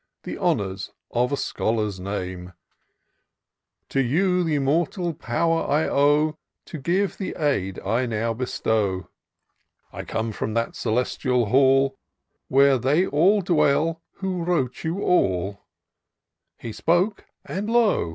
The 0.23 0.39
honours 0.39 0.89
of 1.11 1.31
a 1.31 1.37
scholar's 1.37 1.99
name: 1.99 2.53
To 3.89 4.01
you 4.01 4.43
the 4.43 4.55
immortal 4.55 5.13
power 5.13 5.61
I 5.69 5.87
owe. 5.87 6.39
To 6.65 6.77
give 6.79 7.19
the 7.19 7.35
aid 7.37 7.77
I 7.81 8.07
now 8.07 8.33
bestow: 8.33 9.09
I 9.93 10.03
come 10.03 10.31
from 10.31 10.55
that 10.55 10.75
Celestial 10.75 11.45
Hall, 11.49 11.99
Where 12.47 12.79
they 12.79 13.05
all 13.05 13.41
dwell 13.41 14.01
who 14.13 14.43
wrote 14.43 14.83
you 14.83 15.05
aU.' 15.05 15.59
He 16.57 16.71
spoke— 16.71 17.25
and 17.45 17.69
lo 17.69 18.09